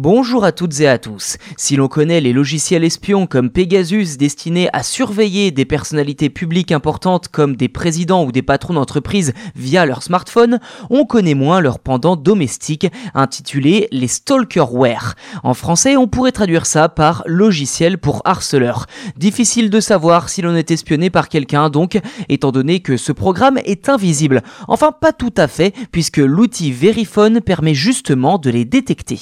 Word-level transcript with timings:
Bonjour 0.00 0.44
à 0.44 0.52
toutes 0.52 0.78
et 0.78 0.86
à 0.86 0.96
tous. 0.96 1.38
Si 1.56 1.74
l'on 1.74 1.88
connaît 1.88 2.20
les 2.20 2.32
logiciels 2.32 2.84
espions 2.84 3.26
comme 3.26 3.50
Pegasus 3.50 4.16
destinés 4.16 4.68
à 4.72 4.84
surveiller 4.84 5.50
des 5.50 5.64
personnalités 5.64 6.30
publiques 6.30 6.70
importantes 6.70 7.26
comme 7.26 7.56
des 7.56 7.68
présidents 7.68 8.24
ou 8.24 8.30
des 8.30 8.42
patrons 8.42 8.74
d'entreprise 8.74 9.32
via 9.56 9.86
leur 9.86 10.04
smartphone, 10.04 10.60
on 10.88 11.04
connaît 11.04 11.34
moins 11.34 11.58
leur 11.58 11.80
pendant 11.80 12.14
domestique 12.14 12.86
intitulé 13.12 13.88
les 13.90 14.06
stalkerware. 14.06 15.16
En 15.42 15.52
français, 15.52 15.96
on 15.96 16.06
pourrait 16.06 16.30
traduire 16.30 16.66
ça 16.66 16.88
par 16.88 17.24
logiciel 17.26 17.98
pour 17.98 18.22
harceleur. 18.24 18.86
Difficile 19.16 19.68
de 19.68 19.80
savoir 19.80 20.28
si 20.28 20.42
l'on 20.42 20.54
est 20.54 20.70
espionné 20.70 21.10
par 21.10 21.28
quelqu'un 21.28 21.70
donc, 21.70 21.98
étant 22.28 22.52
donné 22.52 22.78
que 22.78 22.96
ce 22.96 23.10
programme 23.10 23.58
est 23.64 23.88
invisible. 23.88 24.44
Enfin, 24.68 24.92
pas 24.92 25.12
tout 25.12 25.34
à 25.36 25.48
fait, 25.48 25.74
puisque 25.90 26.18
l'outil 26.18 26.70
Verifone 26.70 27.40
permet 27.40 27.74
justement 27.74 28.38
de 28.38 28.50
les 28.50 28.64
détecter. 28.64 29.18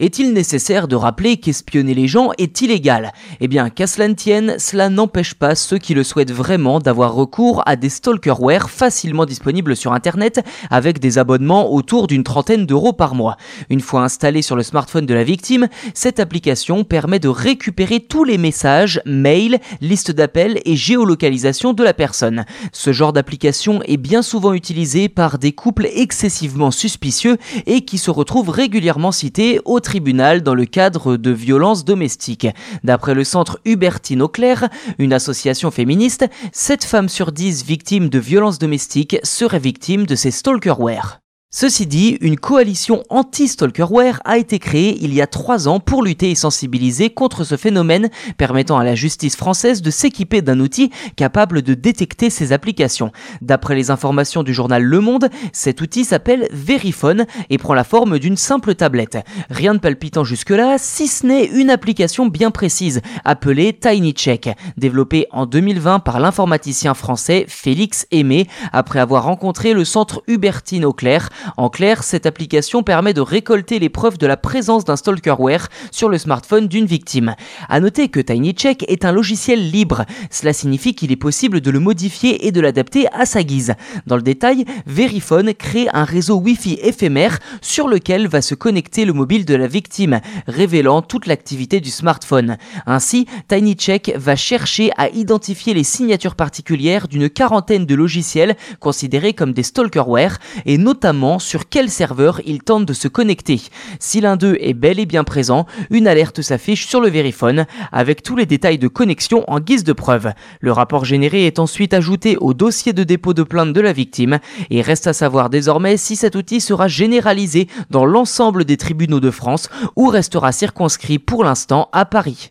Est-il 0.00 0.32
nécessaire 0.32 0.88
de 0.88 0.96
rappeler 0.96 1.36
qu'espionner 1.36 1.92
les 1.92 2.08
gens 2.08 2.30
est 2.38 2.62
illégal? 2.62 3.12
Eh 3.40 3.48
bien, 3.48 3.68
qu'à 3.68 3.86
cela 3.86 4.08
ne 4.08 4.14
tienne, 4.14 4.54
cela 4.58 4.88
n'empêche 4.88 5.34
pas 5.34 5.54
ceux 5.54 5.76
qui 5.76 5.92
le 5.92 6.04
souhaitent 6.04 6.32
vraiment 6.32 6.78
d'avoir 6.78 7.12
recours 7.12 7.62
à 7.66 7.76
des 7.76 7.90
stalkerware 7.90 8.70
facilement 8.70 9.26
disponibles 9.26 9.76
sur 9.76 9.92
Internet 9.92 10.42
avec 10.70 11.00
des 11.00 11.18
abonnements 11.18 11.70
autour 11.70 12.06
d'une 12.06 12.24
trentaine 12.24 12.64
d'euros 12.64 12.94
par 12.94 13.14
mois. 13.14 13.36
Une 13.68 13.82
fois 13.82 14.02
installé 14.02 14.40
sur 14.40 14.56
le 14.56 14.62
smartphone 14.62 15.04
de 15.04 15.12
la 15.12 15.22
victime, 15.22 15.68
cette 15.92 16.18
application 16.18 16.82
permet 16.82 17.18
de 17.18 17.28
récupérer 17.28 18.00
tous 18.00 18.24
les 18.24 18.38
messages, 18.38 19.02
mails, 19.04 19.58
listes 19.82 20.12
d'appels 20.12 20.62
et 20.64 20.76
géolocalisation 20.76 21.74
de 21.74 21.84
la 21.84 21.92
personne. 21.92 22.46
Ce 22.72 22.94
genre 22.94 23.12
d'application 23.12 23.82
est 23.82 23.98
bien 23.98 24.22
souvent 24.22 24.54
utilisé 24.54 25.10
par 25.10 25.38
des 25.38 25.52
couples 25.52 25.90
excessivement 25.92 26.70
suspicieux 26.70 27.36
et 27.66 27.82
qui 27.82 27.98
se 27.98 28.10
retrouvent 28.10 28.48
régulièrement 28.48 29.12
cités 29.12 29.60
au 29.66 29.78
tribunal 29.90 30.42
dans 30.42 30.54
le 30.54 30.66
cadre 30.66 31.16
de 31.16 31.32
violences 31.32 31.84
domestiques. 31.84 32.46
D'après 32.84 33.12
le 33.12 33.24
centre 33.24 33.58
Hubertine 33.64 34.22
Auclair, 34.22 34.68
une 34.98 35.12
association 35.12 35.72
féministe, 35.72 36.26
7 36.52 36.84
femmes 36.84 37.08
sur 37.08 37.32
10 37.32 37.64
victimes 37.64 38.08
de 38.08 38.20
violences 38.20 38.60
domestiques 38.60 39.16
seraient 39.24 39.58
victimes 39.58 40.06
de 40.06 40.14
ces 40.14 40.30
stalkerware. 40.30 41.18
Ceci 41.52 41.88
dit, 41.88 42.16
une 42.20 42.38
coalition 42.38 43.02
anti-stalkerware 43.08 44.20
a 44.24 44.38
été 44.38 44.60
créée 44.60 44.96
il 45.00 45.12
y 45.12 45.20
a 45.20 45.26
trois 45.26 45.66
ans 45.66 45.80
pour 45.80 46.04
lutter 46.04 46.30
et 46.30 46.36
sensibiliser 46.36 47.10
contre 47.10 47.42
ce 47.42 47.56
phénomène, 47.56 48.08
permettant 48.36 48.78
à 48.78 48.84
la 48.84 48.94
justice 48.94 49.34
française 49.34 49.82
de 49.82 49.90
s'équiper 49.90 50.42
d'un 50.42 50.60
outil 50.60 50.92
capable 51.16 51.62
de 51.62 51.74
détecter 51.74 52.30
ces 52.30 52.52
applications. 52.52 53.10
D'après 53.42 53.74
les 53.74 53.90
informations 53.90 54.44
du 54.44 54.54
journal 54.54 54.84
Le 54.84 55.00
Monde, 55.00 55.28
cet 55.52 55.80
outil 55.80 56.04
s'appelle 56.04 56.46
Verifone 56.52 57.26
et 57.50 57.58
prend 57.58 57.74
la 57.74 57.82
forme 57.82 58.20
d'une 58.20 58.36
simple 58.36 58.76
tablette. 58.76 59.18
Rien 59.50 59.74
de 59.74 59.80
palpitant 59.80 60.22
jusque-là, 60.22 60.76
si 60.78 61.08
ce 61.08 61.26
n'est 61.26 61.46
une 61.46 61.70
application 61.70 62.26
bien 62.26 62.52
précise, 62.52 63.02
appelée 63.24 63.72
TinyCheck, 63.72 64.50
développée 64.76 65.26
en 65.32 65.46
2020 65.46 65.98
par 65.98 66.20
l'informaticien 66.20 66.94
français 66.94 67.44
Félix 67.48 68.06
Aimé, 68.12 68.46
après 68.72 69.00
avoir 69.00 69.24
rencontré 69.24 69.72
le 69.72 69.84
centre 69.84 70.22
Hubertine 70.28 70.84
Auclair 70.84 71.28
en 71.56 71.68
clair, 71.68 72.02
cette 72.02 72.26
application 72.26 72.82
permet 72.82 73.14
de 73.14 73.20
récolter 73.20 73.78
les 73.78 73.88
preuves 73.88 74.18
de 74.18 74.26
la 74.26 74.36
présence 74.36 74.84
d'un 74.84 74.96
stalkerware 74.96 75.68
sur 75.90 76.08
le 76.08 76.18
smartphone 76.18 76.68
d'une 76.68 76.86
victime. 76.86 77.34
À 77.68 77.80
noter 77.80 78.08
que 78.08 78.20
TinyCheck 78.20 78.84
est 78.88 79.04
un 79.04 79.12
logiciel 79.12 79.70
libre. 79.70 80.04
Cela 80.30 80.52
signifie 80.52 80.94
qu'il 80.94 81.12
est 81.12 81.16
possible 81.16 81.60
de 81.60 81.70
le 81.70 81.80
modifier 81.80 82.46
et 82.46 82.52
de 82.52 82.60
l'adapter 82.60 83.06
à 83.12 83.26
sa 83.26 83.42
guise. 83.42 83.74
Dans 84.06 84.16
le 84.16 84.22
détail, 84.22 84.64
Verifone 84.86 85.54
crée 85.54 85.88
un 85.92 86.04
réseau 86.04 86.36
Wi-Fi 86.36 86.78
éphémère 86.82 87.38
sur 87.60 87.88
lequel 87.88 88.28
va 88.28 88.42
se 88.42 88.54
connecter 88.54 89.04
le 89.04 89.12
mobile 89.12 89.44
de 89.44 89.54
la 89.54 89.66
victime, 89.66 90.20
révélant 90.46 91.02
toute 91.02 91.26
l'activité 91.26 91.80
du 91.80 91.90
smartphone. 91.90 92.56
Ainsi, 92.86 93.26
TinyCheck 93.48 94.12
va 94.16 94.36
chercher 94.36 94.90
à 94.96 95.08
identifier 95.08 95.74
les 95.74 95.84
signatures 95.84 96.34
particulières 96.34 97.08
d'une 97.08 97.28
quarantaine 97.28 97.86
de 97.86 97.94
logiciels 97.94 98.56
considérés 98.78 99.34
comme 99.34 99.52
des 99.52 99.62
stalkerware 99.62 100.38
et 100.66 100.78
notamment 100.78 101.29
sur 101.38 101.68
quel 101.68 101.90
serveur 101.90 102.40
il 102.44 102.62
tente 102.62 102.86
de 102.86 102.92
se 102.92 103.08
connecter. 103.08 103.60
Si 103.98 104.20
l'un 104.20 104.36
d'eux 104.36 104.56
est 104.60 104.74
bel 104.74 104.98
et 104.98 105.06
bien 105.06 105.24
présent, 105.24 105.66
une 105.90 106.06
alerte 106.06 106.42
s'affiche 106.42 106.86
sur 106.86 107.00
le 107.00 107.08
Verifone 107.08 107.66
avec 107.92 108.22
tous 108.22 108.36
les 108.36 108.46
détails 108.46 108.78
de 108.78 108.88
connexion 108.88 109.44
en 109.48 109.60
guise 109.60 109.84
de 109.84 109.92
preuve. 109.92 110.32
Le 110.60 110.72
rapport 110.72 111.04
généré 111.04 111.46
est 111.46 111.58
ensuite 111.58 111.94
ajouté 111.94 112.36
au 112.38 112.54
dossier 112.54 112.92
de 112.92 113.04
dépôt 113.04 113.34
de 113.34 113.42
plainte 113.42 113.72
de 113.72 113.80
la 113.80 113.92
victime 113.92 114.38
et 114.70 114.82
reste 114.82 115.06
à 115.06 115.12
savoir 115.12 115.50
désormais 115.50 115.96
si 115.96 116.16
cet 116.16 116.34
outil 116.34 116.60
sera 116.60 116.88
généralisé 116.88 117.68
dans 117.90 118.04
l'ensemble 118.04 118.64
des 118.64 118.76
tribunaux 118.76 119.20
de 119.20 119.30
France 119.30 119.68
ou 119.96 120.08
restera 120.08 120.52
circonscrit 120.52 121.18
pour 121.18 121.44
l'instant 121.44 121.88
à 121.92 122.04
Paris. 122.04 122.50